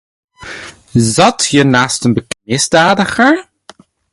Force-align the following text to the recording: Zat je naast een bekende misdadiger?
Zat 0.95 1.45
je 1.45 1.63
naast 1.63 2.05
een 2.05 2.13
bekende 2.13 2.43
misdadiger? 2.51 3.49